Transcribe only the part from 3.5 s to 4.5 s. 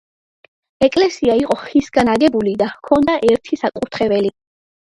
საკურთხეველი.